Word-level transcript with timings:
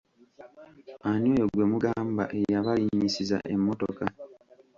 Ani 1.09 1.27
oyo 1.35 1.45
gwe 1.53 1.65
mugamba 1.71 2.23
eyabalinyisiza 2.39 3.37
emmotoka? 3.53 4.05